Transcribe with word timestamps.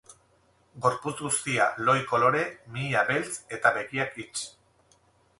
Gorputz 0.83 1.11
guztia 1.17 1.67
lohi-kolore, 1.89 2.41
mihia 2.77 3.03
beltz 3.09 3.35
eta 3.59 3.73
begiak 3.77 4.17
hits. 4.23 4.43